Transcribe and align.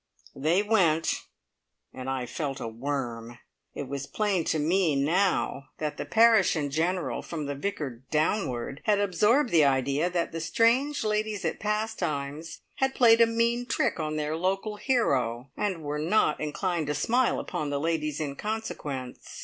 They 0.35 0.63
went, 0.63 1.25
and 1.93 2.09
I 2.09 2.25
felt 2.25 2.59
a 2.59 2.67
worm. 2.67 3.37
It 3.75 3.87
was 3.87 4.07
plain 4.07 4.43
to 4.45 4.57
me 4.57 4.95
now 4.95 5.67
that 5.77 5.97
the 5.97 6.05
parish 6.05 6.55
in 6.55 6.71
general, 6.71 7.21
from 7.21 7.45
the 7.45 7.53
Vicar 7.53 8.01
downward, 8.09 8.81
had 8.85 8.97
absorbed 8.99 9.51
the 9.51 9.63
idea 9.63 10.09
that 10.09 10.31
the 10.31 10.41
strange 10.41 11.03
ladies 11.03 11.45
at 11.45 11.59
Pastimes 11.59 12.61
had 12.77 12.95
played 12.95 13.21
a 13.21 13.27
mean 13.27 13.67
trick 13.67 13.99
on 13.99 14.15
their 14.15 14.35
local 14.35 14.77
hero, 14.77 15.51
and 15.55 15.83
were 15.83 15.99
not 15.99 16.39
inclined 16.41 16.87
to 16.87 16.95
smile 16.95 17.39
upon 17.39 17.69
the 17.69 17.79
ladies 17.79 18.19
in 18.19 18.35
consequence. 18.35 19.19